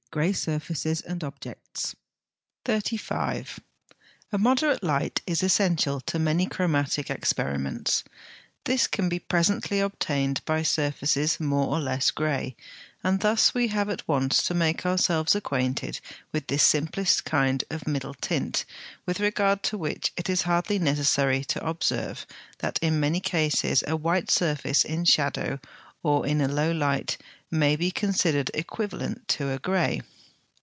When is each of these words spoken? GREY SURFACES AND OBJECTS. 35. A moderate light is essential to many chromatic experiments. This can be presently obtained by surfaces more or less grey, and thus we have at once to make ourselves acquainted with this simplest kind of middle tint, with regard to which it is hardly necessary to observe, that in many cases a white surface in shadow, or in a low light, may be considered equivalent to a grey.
GREY 0.13 0.33
SURFACES 0.33 0.99
AND 1.03 1.23
OBJECTS. 1.23 1.95
35. 2.65 3.61
A 4.33 4.37
moderate 4.37 4.83
light 4.83 5.21
is 5.25 5.41
essential 5.41 6.01
to 6.01 6.19
many 6.19 6.47
chromatic 6.47 7.09
experiments. 7.09 8.03
This 8.65 8.87
can 8.87 9.07
be 9.07 9.19
presently 9.19 9.79
obtained 9.79 10.41
by 10.43 10.63
surfaces 10.63 11.39
more 11.39 11.65
or 11.67 11.79
less 11.79 12.11
grey, 12.11 12.57
and 13.01 13.21
thus 13.21 13.53
we 13.53 13.69
have 13.69 13.87
at 13.89 14.05
once 14.05 14.43
to 14.47 14.53
make 14.53 14.85
ourselves 14.85 15.33
acquainted 15.33 16.01
with 16.33 16.47
this 16.47 16.61
simplest 16.63 17.23
kind 17.23 17.63
of 17.69 17.87
middle 17.87 18.13
tint, 18.15 18.65
with 19.05 19.21
regard 19.21 19.63
to 19.63 19.77
which 19.77 20.11
it 20.17 20.29
is 20.29 20.41
hardly 20.41 20.77
necessary 20.77 21.41
to 21.45 21.65
observe, 21.65 22.25
that 22.57 22.77
in 22.81 22.99
many 22.99 23.21
cases 23.21 23.81
a 23.87 23.95
white 23.95 24.29
surface 24.29 24.83
in 24.83 25.05
shadow, 25.05 25.57
or 26.03 26.25
in 26.25 26.41
a 26.41 26.47
low 26.47 26.71
light, 26.71 27.15
may 27.51 27.75
be 27.75 27.91
considered 27.91 28.49
equivalent 28.55 29.27
to 29.27 29.51
a 29.51 29.59
grey. 29.59 30.01